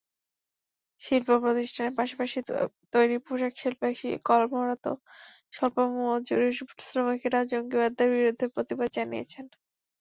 শিল্পপ্রতিষ্ঠানের 1.01 1.97
পাশাপাশি 1.99 2.37
তৈরি 2.93 3.17
পোশাকশিল্পে 3.25 3.87
কর্মরত 4.27 4.85
স্বল্প 5.53 5.77
মজুরির 5.97 6.53
শ্রমিকেরাও 6.87 7.49
জঙ্গিবাদের 7.51 8.09
বিরুদ্ধে 8.15 8.45
প্রতিবাদ 8.55 8.89
জানিয়েছেন। 8.97 9.45